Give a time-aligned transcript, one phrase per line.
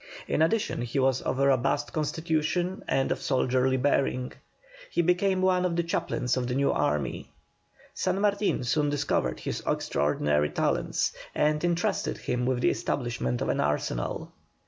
[0.27, 4.33] In addition he was of a robust constitution and of soldierly bearing.
[4.89, 7.29] He became one of the chaplains of the new army.
[7.93, 13.59] San Martin soon discovered his extraordinary talents, and entrusted him with the establishment of an
[13.61, 14.31] arsenal.